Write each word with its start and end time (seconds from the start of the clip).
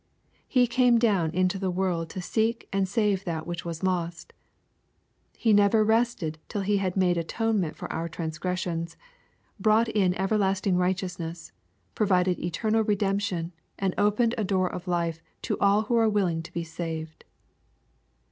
He 0.47 0.65
came 0.65 0.97
down 0.97 1.29
into 1.29 1.59
the 1.59 1.69
world 1.69 2.09
to 2.09 2.23
seek 2.23 2.67
and 2.73 2.87
save 2.89 3.23
that 3.23 3.45
which 3.45 3.63
was 3.63 3.83
lost. 3.83 4.33
He 5.37 5.53
never 5.53 5.83
rested 5.83 6.39
till 6.49 6.61
He 6.61 6.77
had 6.77 6.97
made 6.97 7.17
atonement 7.17 7.75
for 7.75 7.85
our 7.93 8.09
transgressions, 8.09 8.97
brought 9.59 9.89
in 9.89 10.15
everlasting 10.15 10.75
righteousness, 10.75 11.51
provided 11.93 12.39
eternal 12.39 12.83
redemption, 12.83 13.53
and 13.77 13.93
opened 13.95 14.33
a 14.39 14.43
door 14.43 14.71
of 14.73 14.87
life 14.87 15.21
to 15.43 15.55
all 15.59 15.83
who 15.83 15.95
are 15.97 16.09
willing 16.09 16.41
to 16.41 16.51
be 16.51 16.63
saved. 16.63 17.23